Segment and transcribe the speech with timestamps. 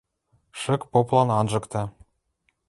[0.61, 1.81] Шык поплан анжыкта.